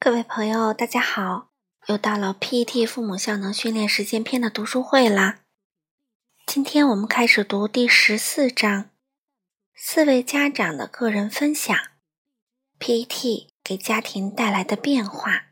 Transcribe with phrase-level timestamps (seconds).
[0.00, 1.50] 各位朋友，大家好！
[1.86, 5.40] 又到了 PET 父母效能训练实践篇的读书会啦。
[6.46, 8.90] 今天我们开始读第十四章：
[9.74, 11.76] 四位家长的个人分享
[12.78, 15.46] ，PET 给家庭带来的变化。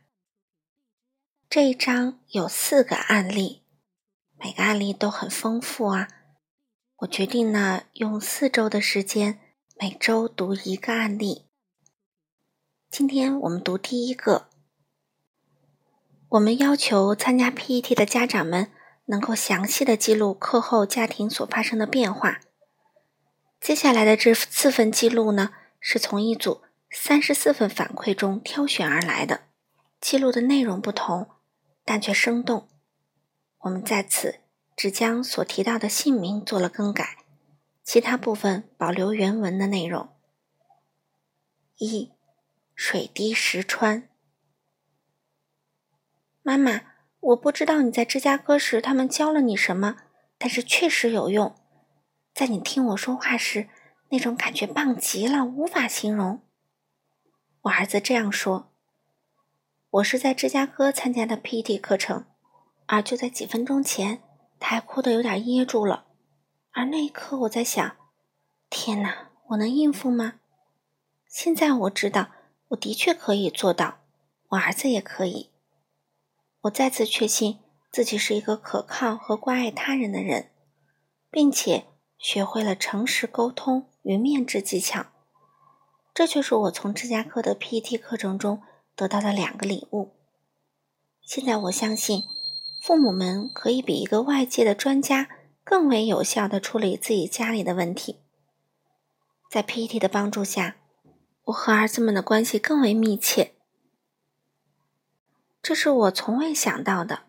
[1.49, 3.63] 这一章有四个案例，
[4.39, 6.07] 每个案例都很丰富啊。
[6.99, 9.41] 我决定呢，用四周的时间，
[9.77, 11.46] 每周读一个案例。
[12.89, 14.47] 今天我们读第一个。
[16.29, 18.71] 我们要求参加 PET 的家长们
[19.05, 22.39] 能够详细的记录课后家庭所发生的变化。
[23.59, 29.41] 接下来的这四份记录呢，是从一组三十四份反馈中挑选而来的。
[29.99, 31.27] 记录的内容不同，
[31.83, 32.67] 但却生动。
[33.59, 34.39] 我们在此
[34.75, 37.17] 只将所提到的姓名做了更改，
[37.83, 40.09] 其他部分保留原文的内容。
[41.77, 42.16] 一。
[42.77, 44.07] 水滴石穿。
[46.43, 46.81] 妈妈，
[47.19, 49.97] 我不知道你在芝加哥时他们教了你什么，
[50.37, 51.55] 但是确实有用。
[52.35, 53.67] 在你听我说话时，
[54.09, 56.43] 那种感觉棒极了，无法形容。
[57.61, 58.71] 我儿子这样说。
[59.89, 62.25] 我是在芝加哥参加的 PT 课程，
[62.85, 64.21] 而就在几分钟前，
[64.59, 66.05] 他还哭得有点噎住了。
[66.73, 67.97] 而那一刻，我在想：
[68.69, 70.35] 天哪，我能应付吗？
[71.27, 72.36] 现在我知道。
[72.69, 73.99] 我的确可以做到，
[74.49, 75.51] 我儿子也可以。
[76.61, 77.59] 我再次确信
[77.91, 80.51] 自己是一个可靠和关爱他人的人，
[81.31, 81.85] 并且
[82.17, 85.05] 学会了诚实沟通与面质技巧。
[86.13, 88.61] 这就是我从芝加哥的 PET 课程中
[88.95, 90.15] 得到的两个礼物。
[91.21, 92.23] 现在我相信，
[92.81, 95.29] 父母们可以比一个外界的专家
[95.63, 98.17] 更为有效地处理自己家里的问题。
[99.49, 100.76] 在 PET 的帮助下。
[101.47, 103.53] 我和儿子们的关系更为密切，
[105.61, 107.23] 这是我从未想到的。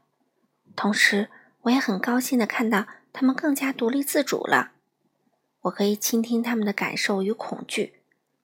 [0.75, 1.31] 同时，
[1.63, 4.73] 我也很高兴的看到他们更加独立自主了。
[5.63, 8.01] 我可以倾听他们的感受与恐惧，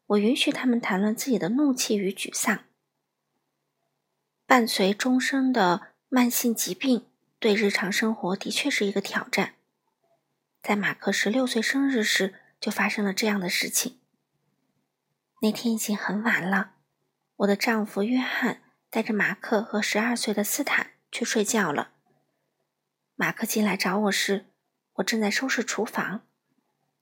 [0.07, 2.61] 我允许他们谈论自己的怒气与沮丧。
[4.47, 7.05] 伴随终生的慢性疾病，
[7.41, 9.55] 对日常生活的确是一个挑战。
[10.63, 13.99] 在马克十六岁生日时，就发生了这样的事情。
[15.45, 16.77] 那天已经很晚了，
[17.37, 21.91] 我的丈夫约翰带着马克和十二岁的斯坦去睡觉了。
[23.15, 24.47] 马克进来找我时，
[24.95, 26.23] 我正在收拾厨房。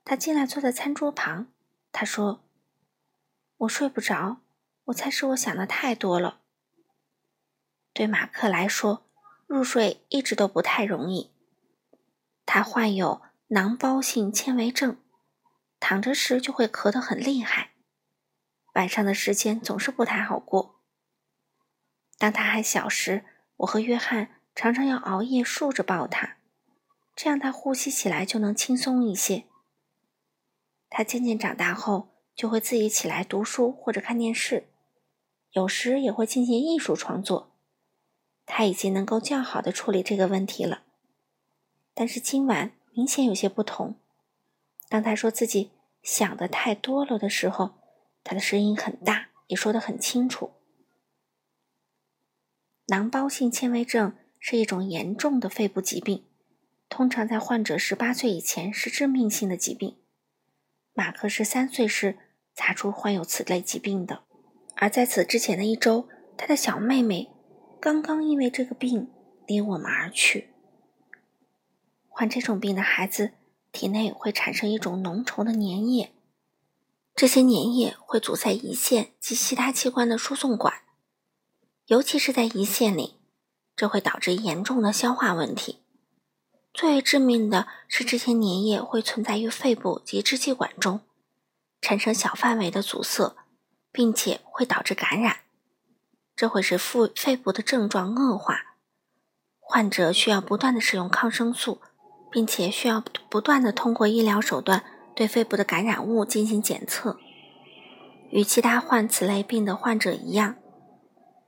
[0.03, 1.53] 他进来坐在餐桌旁，
[1.93, 2.43] 他说
[3.59, 4.39] ：“我睡不着，
[4.87, 6.41] 我猜是我想的太多了。”
[7.95, 9.09] 对马克来说，
[9.47, 11.31] 入睡一直都不太容易。
[12.45, 14.97] 他患有囊包性纤维症，
[15.79, 17.71] 躺着时就会咳得很厉害。
[18.73, 20.81] 晚上的时间总是不太好过。
[22.17, 23.25] 当他还小时，
[23.57, 26.37] 我和约翰常常要熬夜竖着抱他，
[27.15, 29.45] 这样他呼吸起来就能轻松一些。
[30.89, 34.69] 他渐渐长大后，就会自己起来读书或者看电视，
[35.51, 37.53] 有时也会进行艺术创作。
[38.47, 40.85] 他已经能够较好的处理这个问题了。
[41.93, 43.97] 但是今晚明显有些不同。
[44.89, 45.73] 当他说自己
[46.03, 47.82] 想的太多了的时候。
[48.25, 50.53] 他的声音很大，也说得很清楚。
[52.87, 56.25] 囊包性纤维症是一种严重的肺部疾病，
[56.89, 59.97] 通常在患者十八岁以前是致命性的疾病。
[60.93, 62.19] 马克十三岁时
[62.55, 64.25] 查出患有此类疾病的，
[64.77, 67.31] 而在此之前的一周，他的小妹妹
[67.81, 69.11] 刚刚因为这个病
[69.47, 70.51] 离我们而去。
[72.09, 73.33] 患这种病的孩子
[73.71, 76.13] 体内会产生一种浓稠的粘液。
[77.15, 80.83] 这些粘液会阻塞胰腺及其他器官的输送管，
[81.87, 83.17] 尤其是在胰腺里，
[83.77, 85.81] 这会导致严重的消化问题。
[86.73, 91.01] 最为致命的是，这些粘液会存在于肺部及支气管中，
[91.83, 93.37] 产生小范围的阻塞，
[93.93, 95.41] 并且会导致感染。
[96.35, 98.77] 这会使腹肺部的症状恶化，
[99.61, 101.83] 患者需要不断的使用抗生素，
[102.31, 104.83] 并且需要不断的通过医疗手段。
[105.23, 107.21] 对肺部的感染物进行检测。
[108.31, 110.57] 与其他患此类病的患者一样，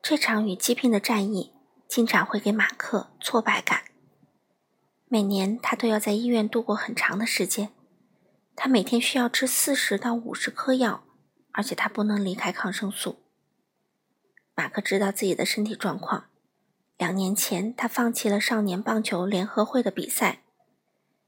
[0.01, 1.53] 这场与疾病的战役
[1.89, 3.83] 经常会给马克挫败感。
[5.09, 7.71] 每年他都要在医院度过很长的时间。
[8.55, 11.03] 他每天需要吃四十到五十颗药，
[11.51, 13.25] 而且他不能离开抗生素。
[14.55, 16.27] 马克知道自己的身体状况。
[16.97, 20.43] 两年前，他放弃了少年棒球联合会的比赛。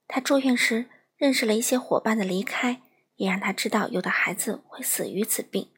[0.06, 0.86] 他住院时。
[1.16, 2.82] 认识了一些伙伴的离开，
[3.16, 5.70] 也让他知道有的孩子会死于此病。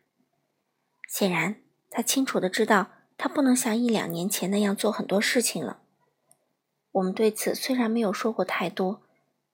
[1.08, 5.81] 显然，他清楚的知道他不能像一两年前那样做很多事情了。
[6.93, 9.02] 我们对此虽然没有说过太多，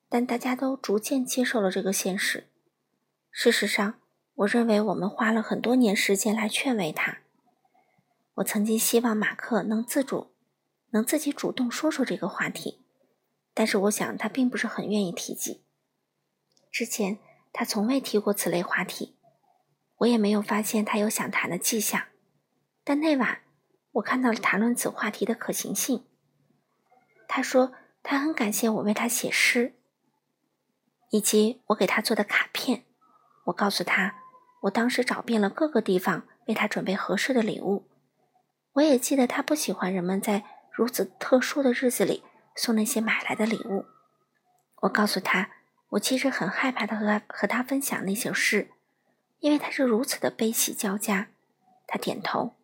[0.08, 2.48] 但大家都逐渐接受了这个现实。
[3.30, 4.00] 事实上，
[4.36, 7.18] 我认为我们花了很多年时间来劝慰他。
[8.36, 10.32] 我曾经希望马克能自主，
[10.90, 12.80] 能自己主动说说这个话题，
[13.52, 15.63] 但是我想他并不是很愿意提及。
[16.74, 17.20] 之前
[17.52, 19.16] 他从未提过此类话题，
[19.98, 22.08] 我也没有发现他有想谈的迹象。
[22.82, 23.42] 但那晚，
[23.92, 26.04] 我看到了谈论此话题的可行性。
[27.28, 29.76] 他说他很感谢我为他写诗，
[31.10, 32.84] 以及我给他做的卡片。
[33.44, 34.16] 我告诉他，
[34.62, 37.88] 我当时找遍了各个地方为他准备合适的礼物。
[38.72, 40.42] 我也记得他不喜欢人们在
[40.72, 42.24] 如此特殊的日子里
[42.56, 43.86] 送那些买来的礼物。
[44.80, 45.50] 我告诉他，
[45.94, 48.70] 我其实很害怕的和他和他分享那些事，
[49.38, 51.28] 因为他是如此的悲喜交加。
[51.86, 52.54] 他点头。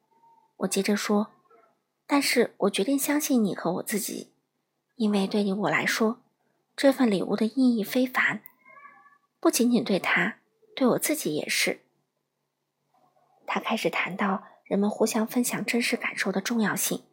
[0.58, 1.30] 我接着说，
[2.06, 4.32] 但是我决定相信你和我自己。
[4.96, 6.20] 因为对于我来说，
[6.76, 8.42] 这份礼物的意义非凡，
[9.38, 10.38] 不仅仅对他，
[10.74, 11.80] 对我自己也是。
[13.46, 17.04] 他开始谈到人们互相分享真实感受的重要性，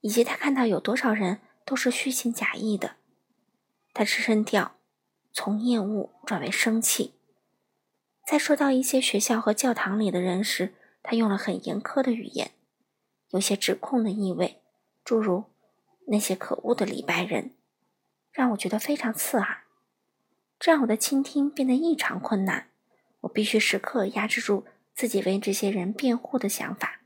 [0.00, 2.96] 以及他看到有多少人都是虚情假意的。
[3.94, 4.75] 他声调
[5.36, 7.12] 从厌恶转为生气。
[8.26, 10.72] 在说到一些学校和教堂里的人时，
[11.02, 12.52] 他用了很严苛的语言，
[13.28, 14.62] 有些指控的意味，
[15.04, 15.44] 诸如。
[16.06, 17.50] 那些可恶的礼拜人，
[18.32, 19.64] 让我觉得非常刺耳，
[20.58, 22.70] 这让我的倾听变得异常困难。
[23.20, 27.02] 我必须时刻压制住自己为这些人辩护的想法，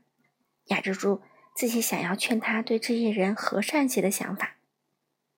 [0.67, 1.21] 压制住
[1.53, 4.55] 自己想要劝他对这些人和善些的想法。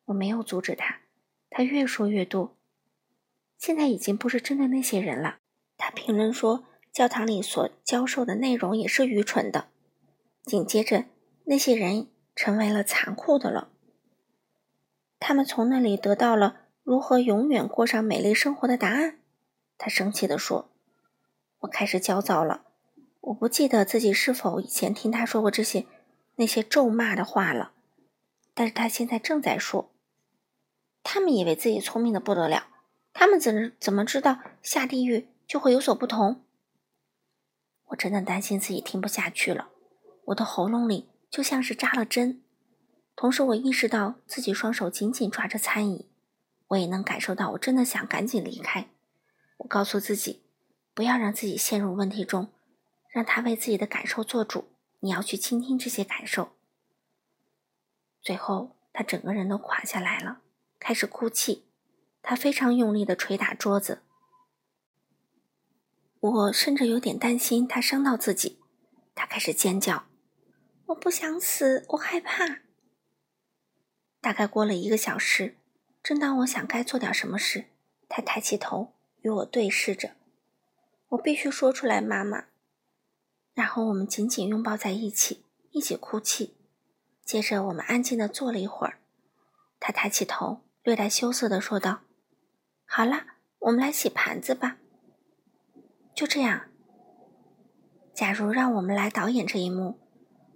[0.05, 0.99] 我没有阻止他，
[1.49, 2.55] 他越说越多。
[3.63, 5.37] 现在已经不是针对那些人了。
[5.77, 9.69] 他评论说，教堂里所教授的内容也是愚蠢的。
[10.43, 11.05] 紧接着，
[11.45, 12.07] 那些人。
[12.35, 13.69] 成为了残酷的了。
[15.19, 19.19] 他们从那里得到了如何永远过上美丽生活的答案。
[19.77, 20.71] 他生气地说
[21.61, 22.65] ：“我开始焦躁了。
[23.21, 25.85] 我不记得自己是否以前听他说过这些
[26.37, 27.73] 那些咒骂的话了。
[28.55, 29.91] 但是他现在正在说。
[31.03, 32.72] 他们以为自己聪明的不得了。
[33.13, 36.41] 他们怎怎么知道下地狱就会有所不同？
[37.85, 39.69] 我真的担心自己听不下去了。
[40.25, 42.43] 我的喉咙里……”就像是扎了针，
[43.15, 46.07] 同时我意识到自己双手紧紧抓着餐椅，
[46.67, 48.87] 我也能感受到我真的想赶紧离开。
[49.57, 50.43] 我告诉自己，
[50.93, 52.49] 不要让自己陷入问题中，
[53.09, 54.65] 让他为自己的感受做主。
[54.99, 56.51] 你要去倾听这些感受。
[58.21, 60.41] 最后，他整个人都垮下来了，
[60.79, 61.65] 开始哭泣。
[62.23, 64.01] 他非常用力地捶打桌子。
[66.19, 68.59] 我甚至有点担心他伤到自己。
[69.13, 70.05] 他开始尖叫。
[70.87, 72.61] 我不想死，我害怕。
[74.19, 75.57] 大概过了一个小时，
[76.01, 77.65] 正当我想该做点什么时，
[78.09, 80.15] 他抬起头与我对视着。
[81.09, 82.45] 我必须说出来，妈妈。
[83.53, 86.55] 然后我们紧紧拥抱在一起，一起哭泣。
[87.23, 88.99] 接着我们安静的坐了一会儿。
[89.79, 92.01] 他抬起头，略带羞涩的说道
[92.85, 93.25] ：“好了，
[93.59, 94.77] 我们来洗盘子吧。”
[96.15, 96.69] 就这样。
[98.13, 99.99] 假如让我们来导演这一幕。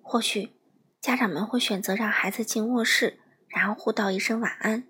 [0.09, 0.53] 或许
[1.01, 3.19] 家长们会选择让孩子进卧室，
[3.49, 4.87] 然后互道一声晚安。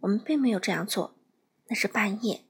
[0.00, 1.16] 我们并没有这样做，
[1.68, 2.44] 那是半夜，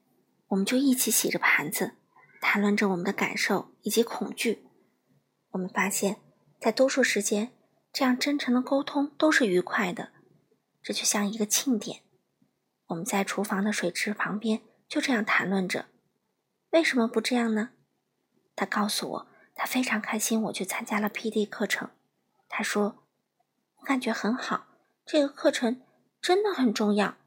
[0.49, 1.93] 我们就一起洗着盘子，
[2.41, 4.65] 谈论着我们的感受以及恐惧。
[5.51, 6.17] 我们发现，
[6.59, 7.53] 在多数时间，
[7.93, 10.11] 这样真诚的沟通都是愉快的，
[10.81, 12.02] 这就像一个庆典。
[12.87, 15.87] 我们在厨房的水池旁边就这样谈论着。
[16.71, 17.71] 为什么不这样呢？
[18.55, 19.27] 他告诉我。
[19.55, 21.91] 他非常开心，我去参加了 P.D 课程。
[22.49, 23.05] 他说
[23.77, 24.65] ：“我感觉很好，
[25.05, 25.83] 这个课程
[26.19, 27.17] 真的很重要。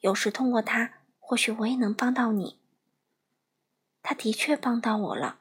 [0.00, 2.58] 有时通过它，或许我也能帮到你。”
[4.02, 5.38] 他的确帮到我了。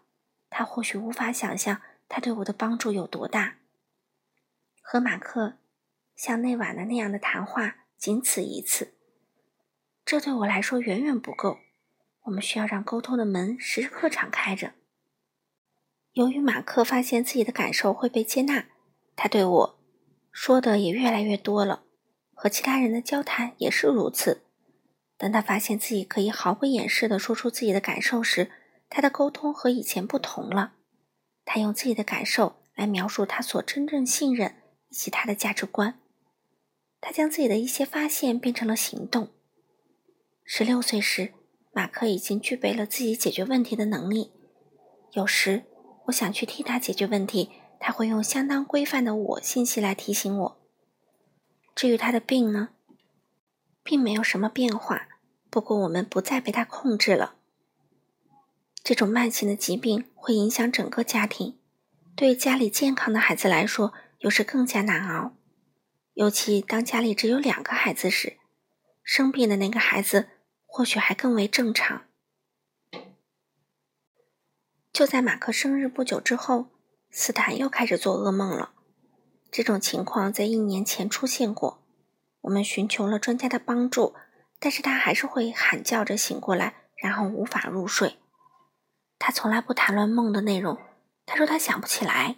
[0.51, 3.57] 他或许无法想象他对我的帮助有多大。
[4.83, 5.57] 和马克
[6.15, 8.93] 像那晚的那样的谈话仅此一次，
[10.07, 11.57] 这对我来说远远不够。
[12.23, 14.71] 我们需要让沟通的门时刻敞开着。
[16.13, 18.67] 由于马克发现自己的感受会被接纳，
[19.17, 19.79] 他对我
[20.31, 21.83] 说的也越来越多了。
[22.33, 24.43] 和其他人的交谈也是如此。
[25.17, 28.49] 当他发现自己可以毫不掩饰地说出自己的感受时，
[28.87, 30.75] 他的沟通和以前不同了。
[31.43, 34.55] 他用自己的感受来描述他所真正信任
[34.87, 35.99] 以及他的价值观。
[37.01, 39.33] 他将自己的一些发现变成了行动。
[40.49, 41.33] 十六岁时，
[41.73, 44.31] 马克已经具备了自己解决问题的能力。
[45.11, 45.65] 有时。
[46.07, 47.51] 我想去替他解决问题，
[47.81, 50.57] 他会用相当规范的我信息来提醒我。
[51.75, 52.69] 至于他的病呢，
[53.83, 55.09] 并没有什么变化，
[55.49, 57.35] 不过我们不再被他控制了。
[58.81, 61.59] 这种慢性的疾病会影响整个家庭，
[62.15, 65.33] 对家里健康的孩子来说，有时更加难熬。
[66.13, 68.37] 尤其当家里只有两个孩子时，
[69.03, 70.29] 生病的那个孩子
[70.77, 72.03] 或许还更为正常。
[74.93, 76.67] 就在马克生日不久之后，
[77.09, 78.73] 斯坦又开始做噩梦了。
[79.49, 81.83] 这种情况在一年前出现过，
[82.41, 84.13] 我们寻求了专家的帮助，
[84.59, 88.19] 但是他还是会喊叫着醒过来，然后无法入睡。
[89.17, 90.77] 他从来不谈论梦的内容，
[91.25, 92.35] 他说他想不起来。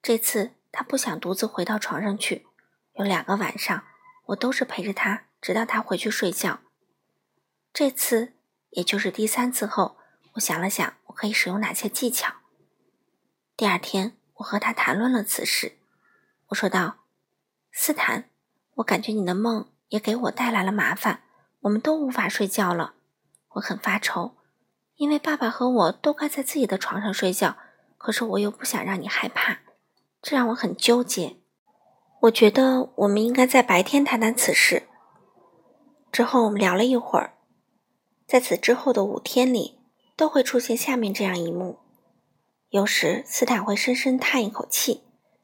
[0.00, 2.46] 这次他不想独自回到床上去，
[2.92, 3.82] 有两个晚上
[4.26, 6.60] 我都是陪着他，直到他回去睡觉。
[7.74, 8.34] 这次，
[8.70, 9.96] 也就是第三次后，
[10.34, 12.34] 我想了想，我可以使用哪些技巧。
[13.56, 15.78] 第二天，我和他谈论了此事。
[16.48, 16.96] 我说道
[17.72, 18.28] ：“斯坦，
[18.74, 21.22] 我感觉你的梦也给我带来了麻烦，
[21.60, 22.92] 我们都无法睡觉了，
[23.54, 24.34] 我很发愁。”
[24.96, 27.56] 因为爸爸和我都该在自己的床上睡觉，
[27.96, 29.60] 可是我又不想让你害怕，
[30.20, 31.38] 这让我很纠结。
[32.20, 34.86] 我觉得我们应该在白天谈谈此事。
[36.12, 37.32] 之后我们聊了一会儿，
[38.32, 39.78] 在此之后的五天里，
[40.16, 41.80] 都会出现下面这样一幕：
[42.70, 45.02] 有时斯坦会深深叹一口气，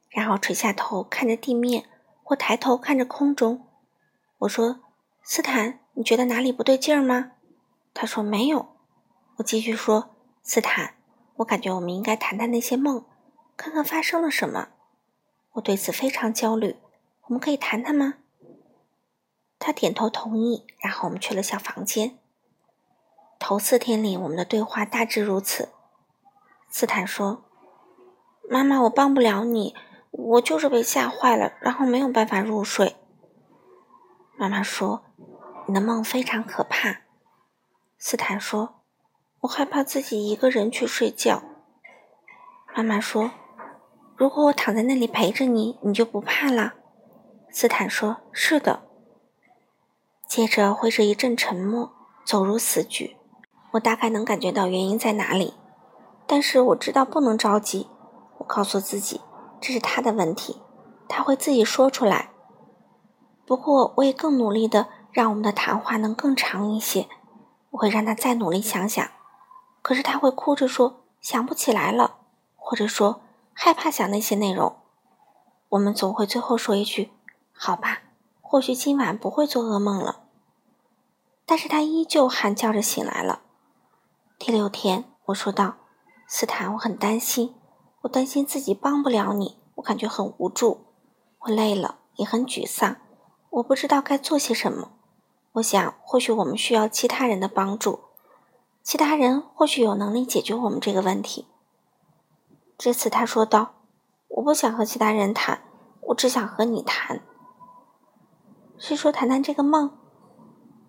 [0.09, 1.87] 然后垂下头看着地面，
[2.23, 3.67] 或抬头看着空中。
[4.39, 4.79] 我说
[5.21, 7.33] ：“斯坦，你觉得哪里不对劲儿吗？”
[7.93, 8.69] 他说：“没有。”
[9.37, 10.95] 我继续说：“斯坦，
[11.35, 13.05] 我感觉我们应该谈谈那些梦，
[13.55, 14.69] 看看发生了什么。
[15.51, 16.77] 我对此非常焦虑。
[17.25, 18.15] 我们可以谈谈吗？”
[19.59, 20.65] 他点头同意。
[20.79, 22.17] 然后我们去了小房间。
[23.39, 25.69] 头四天里，我们的对话大致如此。
[26.69, 27.45] 斯坦说
[28.47, 29.73] ：“妈妈，我帮不了你，
[30.11, 32.97] 我就是被吓坏了，然后没有办法入睡。”
[34.37, 35.03] 妈妈说
[35.65, 37.01] ：“你的梦非常可怕。”
[37.97, 38.75] 斯坦说。
[39.43, 41.41] 我害怕自己一个人去睡觉。
[42.75, 43.31] 妈妈说
[44.17, 46.73] ：“如果我躺在那里陪着你，你就不怕了。”
[47.49, 48.83] 斯坦说：“是的。”
[50.27, 51.93] 接着会是一阵沉默，
[52.25, 53.15] 走入死局。
[53.71, 55.53] 我大概能感觉到原因在哪里，
[56.25, 57.87] 但是我知道不能着急。
[58.39, 59.21] 我告诉自己，
[59.61, 60.61] 这是他的问题，
[61.07, 62.31] 他会自己说出来。
[63.45, 67.07] 不过，我也更努力的让我们的谈话能更长一些。
[67.71, 69.07] 我会让他再努力想想。
[69.81, 72.17] 可是他会哭着说想不起来了，
[72.55, 73.21] 或者说
[73.53, 74.75] 害怕想那些内容。
[75.69, 77.11] 我们总会最后说一句
[77.53, 78.01] ：“好吧，
[78.41, 80.23] 或许今晚不会做噩梦了。”
[81.45, 83.41] 但是他依旧喊叫着醒来了。
[84.39, 85.75] 第六天，我说道
[86.25, 87.55] ：“斯坦，我很担心，
[88.03, 90.85] 我担心自己帮不了你，我感觉很无助，
[91.39, 92.95] 我累了，也很沮丧，
[93.49, 94.93] 我不知道该做些什么。
[95.51, 97.99] 我想，或许我们需要其他人的帮助。”
[98.81, 101.45] 其他人或许有能力解决我们这个问题。
[102.77, 103.73] 这次他说道
[104.37, 105.63] ：“我不想和其他人谈，
[105.99, 107.21] 我只想和你谈。”
[108.79, 109.97] 是说谈谈这个梦？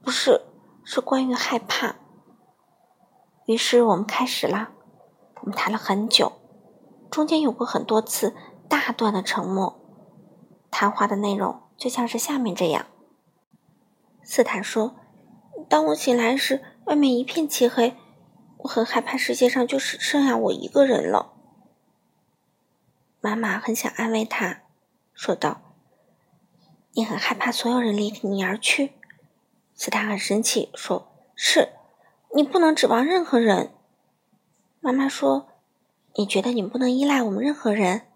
[0.04, 0.47] 不是，
[0.85, 1.97] 是关于害怕。
[3.50, 4.69] 于是我们开始了，
[5.40, 6.35] 我们谈了很久，
[7.11, 8.33] 中间有过很多次
[8.69, 9.76] 大段的沉默。
[10.71, 12.87] 谈话的内容就像是下面这样：
[14.23, 14.95] 斯坦说
[15.69, 17.97] ：“当我醒来时。”外面一片漆黑，
[18.59, 21.33] 我很害怕世界上就只剩下我一个人了。
[23.21, 24.62] 妈妈很想安慰他，
[25.12, 25.61] 说道
[26.95, 28.92] ：“你很害怕所有人离你而去。”
[29.75, 31.73] 斯坦很生气，说：“是，
[32.34, 33.75] 你不能指望任何人。”
[34.80, 35.49] 妈妈说
[36.16, 38.08] ：“你觉得你不能依赖我们任何人？”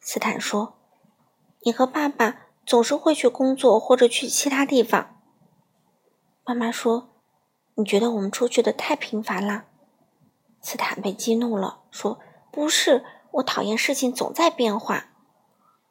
[0.00, 0.74] 斯坦说
[1.64, 5.20] ：“你和爸爸总是会去工作或者去其他地方。”
[6.44, 7.10] 妈妈说。
[7.76, 9.64] 你觉得我们出去的太频繁了？
[10.60, 12.20] 斯坦被激怒了，说
[12.52, 15.06] ：“不是，我讨厌事情总在变化。”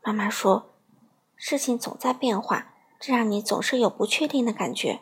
[0.01, 0.75] 妈妈说
[1.35, 5.01] ：“事情总在变化，这让你总是有不确定的感觉。”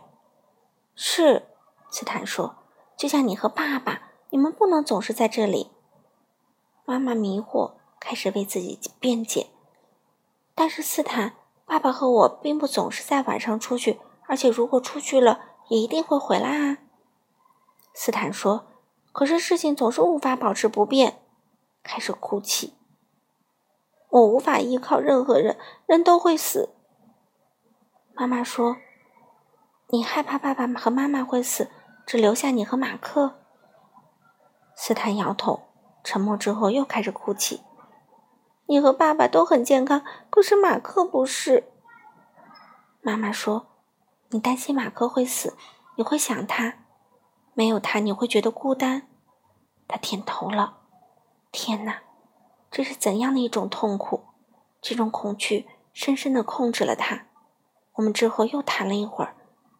[0.98, 1.50] 是，
[1.92, 2.56] 斯坦说
[2.98, 5.70] ：“就像你和爸爸，你们不能总是在这里。”
[6.86, 9.52] 妈妈迷惑，开始为自己辩解。
[10.56, 11.34] 但是斯坦，
[11.68, 15.50] 爸爸和我并不总是在晚上出去，而且如果出去了。
[15.70, 16.80] 也一定会回来啊，
[17.94, 18.68] 斯坦说。
[19.14, 21.22] 可是事情总是无法保持不变，
[21.82, 22.74] 开始哭泣。
[24.10, 26.74] 我无法依靠任何人，人都会死。
[28.14, 28.76] 妈妈说
[29.92, 31.70] ：“你害怕爸爸和妈妈会死，
[32.06, 33.40] 只留下你和马克。”
[34.76, 35.68] 斯坦摇头，
[36.04, 37.62] 沉默之后又开始哭泣。
[38.66, 41.72] 你和爸爸都很健康，可是马克不是。”
[43.02, 43.68] 妈妈说
[44.30, 45.58] ：“你担心马克会死，
[45.98, 46.86] 你会想他，
[47.54, 49.08] 没有他你会觉得孤单。”
[49.88, 50.78] 他点头了。
[51.52, 52.02] 天哪，
[52.72, 54.24] 这是怎样的一种痛苦！
[54.82, 57.26] 这种恐惧深深的控制了他。
[57.96, 59.36] 我们之后又谈了一会儿，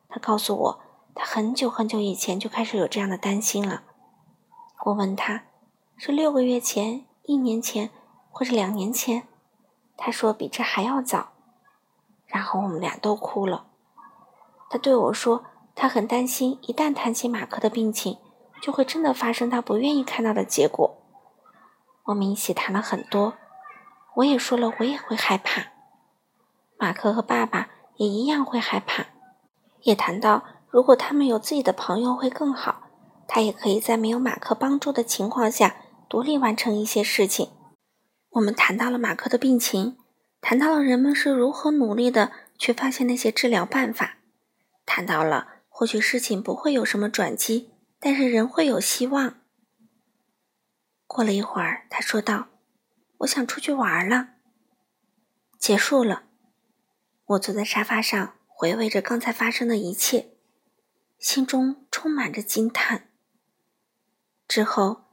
[0.10, 0.80] 他告诉我，
[1.14, 3.84] 他很久很久以前就开始有这样的担心了。
[4.86, 5.44] 我问他，
[5.98, 7.92] 是六个月前、一年前，
[8.32, 9.28] 或者两年前？
[9.98, 11.34] 他说比这还要早。
[12.26, 13.68] 然后我们俩都哭了。
[14.70, 15.44] 他对我说，
[15.76, 18.18] 他很担心，一旦谈起马克的病情，
[18.62, 20.98] 就会真的发生他不愿意看到的结果。
[22.06, 23.34] 我们一起谈了很多，
[24.16, 25.74] 我也说了，我也会害怕。
[26.78, 29.08] 马克和爸爸也一样会害怕，
[29.82, 32.90] 也谈到如果他们有自己的朋友会更好，
[33.28, 35.76] 他也可以在没有马克帮助的情况下
[36.10, 37.52] 独立完成一些事情。
[38.32, 39.98] 我们谈到了马克的病情，
[40.40, 44.20] 谈到了人们是如何努力的去发现那些治疗办法，
[44.86, 49.36] 谈到了或许事情不会有什么转机，但是人会有希望。
[51.06, 52.48] 过了一会儿，他说道
[53.20, 54.30] ：“我想出去玩了。”
[55.60, 56.24] 结束了。
[57.26, 60.30] 我坐在沙发上，回味着刚才发生的一切，
[61.22, 63.12] 心中充满着惊叹。
[64.48, 65.04] 之后，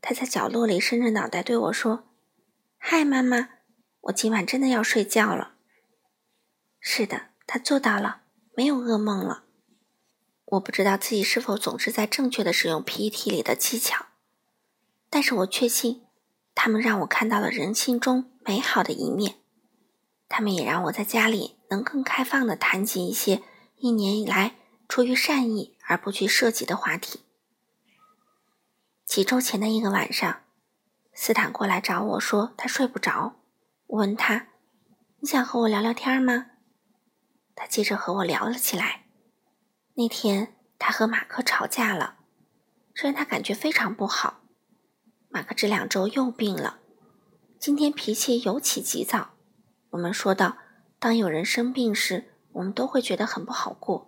[0.00, 2.08] 他在角落里伸着脑袋对我说
[2.78, 3.50] ：“嗨，妈妈，
[4.00, 5.56] 我今晚真的要睡觉了。”
[6.80, 8.22] 是的，他做到了，
[8.56, 9.44] 没有噩梦了。
[10.46, 14.06] 我不知道自己是否总是在正确的使用 PET 里的技巧。
[15.10, 16.06] 但是我确信，
[16.54, 19.34] 他们让我看到了人性中美好的一面。
[20.30, 23.42] 他们也让我在家里能更开放的谈及一些
[23.76, 24.56] 一年以来
[24.88, 27.20] 出于善意而不去涉及的话题。
[29.04, 30.40] 几周前的一个晚上，
[31.12, 33.36] 斯坦过来找我说他睡不着。
[33.86, 34.48] 我问他
[35.20, 36.46] ：“你想和我聊聊天吗？”
[37.54, 39.06] 他接着和我聊了起来。
[39.94, 42.18] 那天他和马克吵架了，
[42.94, 44.42] 这让他感觉非常不好。
[45.28, 46.78] 马克这两周又病了，
[47.58, 49.30] 今天脾气尤其急躁。
[49.90, 50.58] 我们说到
[50.98, 54.07] ：“当有人生病时，我们都会觉得很不好过。”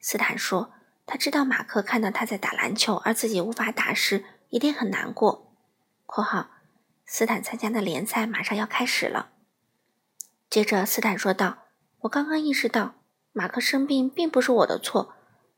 [0.00, 0.72] 斯坦说
[1.06, 5.52] ：“他知道马克看到他在打篮球，而自己无法打时，一定很难过。
[6.06, 6.50] ”（括号
[7.06, 9.30] 斯坦参加的联赛马上要开始了。）
[10.50, 11.58] 接着，斯坦说道
[12.00, 12.94] ：“我刚刚意识到，
[13.32, 15.14] 马克生病并不是我的错。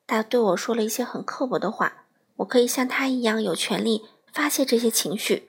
[0.06, 2.04] 他对我说了一些很刻薄的话，
[2.36, 5.46] 我可以像他一样有权利。”发泄这些情绪。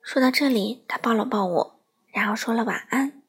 [0.00, 1.80] 说到这里，他抱了抱我，
[2.12, 3.20] 然后说了晚安。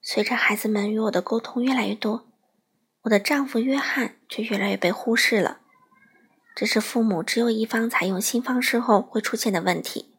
[0.00, 2.26] 随着孩子们与我的沟通越来越多，
[3.06, 5.60] 我的丈夫约翰却越来越被忽视了。
[6.56, 10.16] 这是父母只有一方采用新方式后会出现的问题。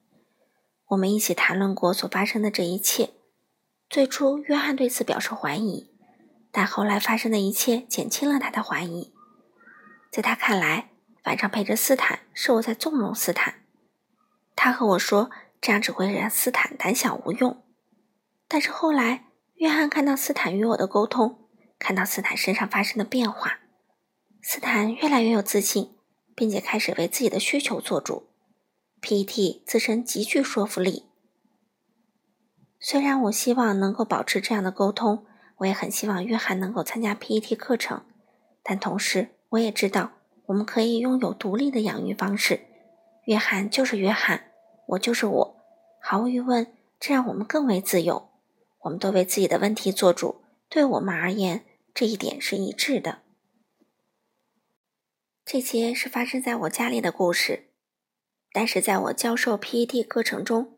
[0.90, 3.12] 我们一起谈论过所发生的这一切。
[3.90, 5.92] 最初，约翰对此表示怀疑，
[6.52, 9.14] 但后来发生的一切减轻了他的怀疑。
[10.10, 10.92] 在他看来，
[11.26, 13.64] 晚上陪着斯坦是我在纵容斯坦，
[14.56, 17.62] 他和我说这样只会让斯坦胆小无用。
[18.48, 21.47] 但是后来，约翰看到斯坦与我的沟通，
[21.80, 23.60] 看到斯坦身上发生的变化，
[24.42, 25.92] 斯坦越来越有自信，
[26.36, 28.28] 并且开始为自己的需求做主。
[29.02, 31.06] PET 自身极具说服力。
[32.80, 35.26] 虽然我希望能够保持这样的沟通，
[35.58, 38.04] 我也很希望约翰能够参加 PET 课程，
[38.64, 40.14] 但同时我也知道。
[40.48, 42.62] 我们可以拥有独立的养育方式。
[43.26, 44.46] 约翰就是约翰，
[44.88, 45.58] 我就是我。
[46.00, 48.30] 毫无疑问，这让我们更为自由。
[48.84, 50.42] 我们都为自己的问题做主。
[50.70, 51.66] 对我们而言，
[51.98, 53.24] 这一点是一致的。
[55.44, 57.72] 这些是发生在我家里的故事，
[58.52, 60.78] 但是在我教授 PET 课程中，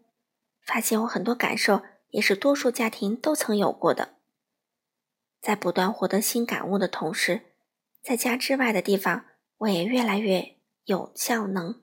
[0.61, 4.15] 发现我很多感受也是多数家庭都曾有过的。
[5.41, 7.41] 在不断获得新感悟的同时，
[8.01, 9.25] 在家之外的地方。
[9.57, 10.55] 我也越来越
[10.85, 11.81] 有效能。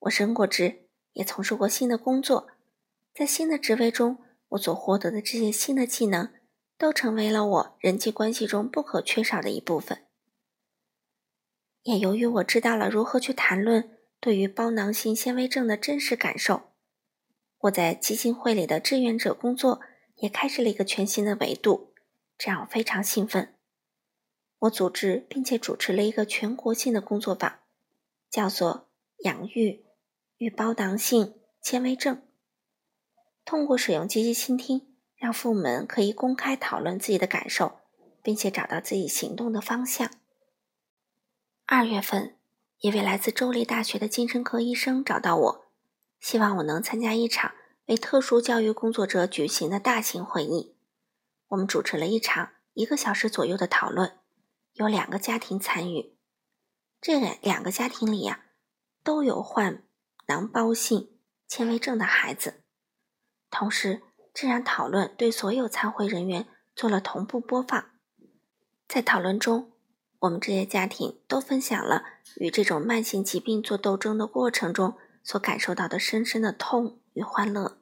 [0.00, 2.48] 我升过职，也从事过新的工作，
[3.14, 6.30] 在新的职位中，我所获得的这些新的技能，
[6.84, 10.04] 都成为了我人际关系中不可缺少的一部分。
[11.84, 16.74] 也由于我知道了如何去谈论对于包囊性纤维症的真实感受，
[17.60, 19.80] 我在基金会里的志愿者工作
[20.16, 21.94] 也开始了一个全新的维度，
[22.36, 23.54] 这让我非常兴奋。
[24.58, 27.60] 我组织并且主持了一个全国性的工作坊，
[28.28, 28.90] 叫做
[29.24, 29.86] “养育
[30.36, 32.20] 与包囊性纤维症”。
[33.46, 34.93] 通过使用积极倾听，
[35.24, 37.80] 让父母们可以公开讨论自己的感受，
[38.22, 40.10] 并且找到自己行动的方向。
[41.64, 42.36] 二月份，
[42.80, 45.64] 一位来自州立大学的精神科医生找到我，
[46.20, 47.54] 希望我能参加一场
[47.86, 50.76] 为特殊教育工作者举行的大型会议。
[51.48, 54.18] 我们主持了一场一个小时左右的讨论，
[54.74, 56.18] 有两个家庭参与。
[57.00, 58.44] 这两两个家庭里呀，
[59.02, 59.84] 都有患
[60.26, 61.16] 囊包性
[61.48, 62.62] 纤维症的孩子。
[63.50, 64.02] 同时，
[64.34, 67.92] 这场讨论对所有参会人员做了同步播放。
[68.88, 69.70] 在讨论中，
[70.18, 72.04] 我们这些家庭都分享了
[72.36, 77.78] 与这种慢性疾病做斗争的过程中所感受到的深深的痛与欢乐。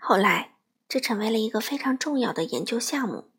[0.00, 0.56] 后来，
[0.88, 3.30] 这成为了一个非常重要的研究项目。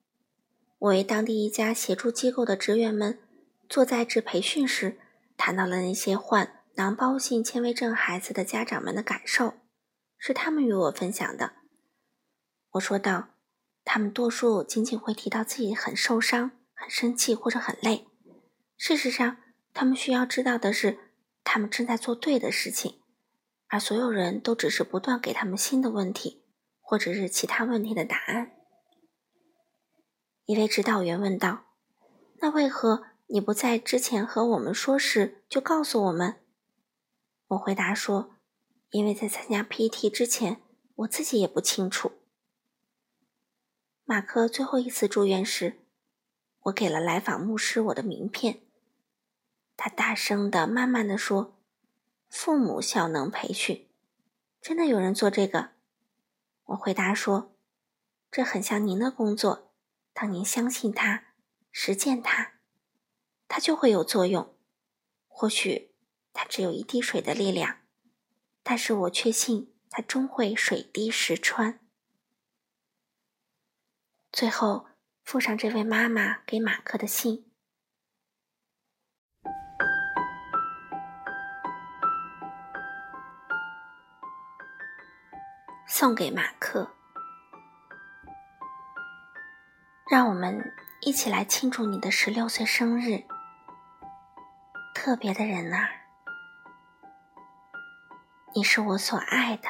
[0.80, 3.20] 我为当地一家协助机构的职员们
[3.68, 4.98] 做在职培训时，
[5.36, 9.56] 谈到了那些患囊包性纤维症孩子的家长们的感受，
[10.18, 11.54] 是他们与我分享的。
[12.76, 13.30] 我说道
[13.84, 18.06] ：“他们多数仅仅会提到自己很受伤。”很生气或者很累。
[18.76, 19.38] 事实上，
[19.74, 21.00] 他们需要知道的是，
[21.42, 23.00] 他们正在做对的事情，
[23.68, 26.44] 而所有人都只是不断给他们新的问题，
[26.82, 28.52] 或者是其他问题的答案。
[30.46, 31.64] 一位指导员问道
[32.42, 36.42] ：“那为何你不在之前和我们说时就告诉我们？”
[37.48, 38.36] 我回答说
[38.92, 40.62] ：“因为在参加 PET 之前，
[40.96, 42.12] 我自己也不清楚。”
[44.08, 45.82] 马克最后一次住院时。
[46.66, 48.62] 我给了来访牧师我的名片。
[49.76, 51.60] 他大声的、慢慢的说
[52.30, 53.90] ：“父母效能培训，
[54.62, 55.72] 真的有人做这个？”
[56.66, 57.56] 我回答说
[58.30, 59.74] ：“这很像您的工作。
[60.14, 61.34] 当您相信它、
[61.72, 62.60] 实践它，
[63.48, 64.56] 它就会有作用。
[65.28, 65.96] 或许
[66.32, 67.80] 它只有一滴水的力量，
[68.62, 71.80] 但是我确信它终会水滴石穿。”
[74.36, 74.86] 最后。
[75.26, 77.52] 附上这位妈妈给马克的信，
[85.88, 86.92] 送给马克。
[90.08, 90.72] 让我们
[91.02, 93.24] 一起来庆祝你的十六岁生日，
[94.94, 95.90] 特别的人啊！
[98.54, 99.68] 你是我所爱的，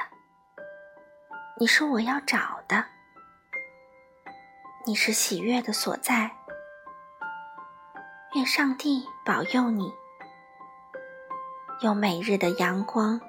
[1.58, 2.94] 你是我要找的。
[4.88, 6.30] 你是喜悦的所在，
[8.36, 9.91] 愿上帝保佑你，
[11.82, 13.19] 有每日的阳光，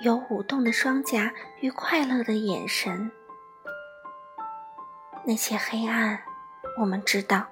[0.00, 3.12] 有舞动的双颊与快乐的眼神。
[5.24, 6.20] 那些黑暗，
[6.80, 7.46] 我们知道，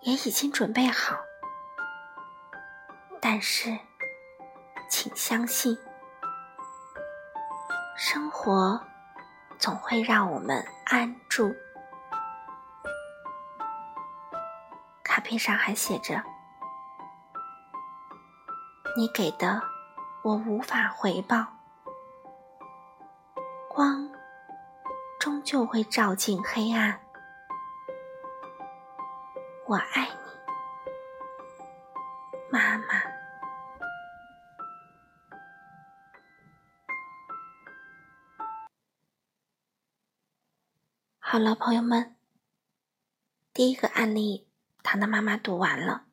[0.00, 1.18] 也已经准备好，
[3.20, 3.78] 但是，
[4.88, 5.76] 请相信，
[7.94, 8.80] 生活。
[9.58, 11.54] 总会让我们安住。
[15.02, 16.22] 卡片上还写着
[18.96, 19.62] ：“你给的，
[20.22, 21.46] 我无法回报。
[23.68, 24.08] 光
[25.18, 27.00] 终究会照进黑暗。
[29.66, 30.23] 我爱你，
[41.34, 42.14] 好了，朋友们，
[43.52, 44.46] 第一个案例，
[44.84, 46.04] 糖糖妈妈读完了，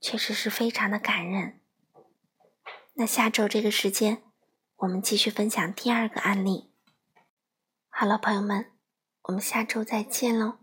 [0.00, 1.60] 确实是非常的感人。
[2.94, 4.22] 那下周这个时间，
[4.76, 6.72] 我们继续分享第二个案例。
[7.90, 8.72] 好了，朋友们，
[9.24, 10.60] 我们下周再见喽。